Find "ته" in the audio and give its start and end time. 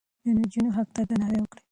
0.95-1.01